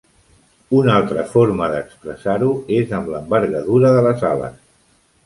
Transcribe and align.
Una 0.77 0.93
altra 0.99 1.25
forma 1.33 1.67
d'expressar-ho 1.73 2.49
és 2.79 2.95
amb 3.01 3.13
l'envergadura 3.13 3.93
de 3.97 4.01
les 4.09 4.25
ales. 4.31 4.57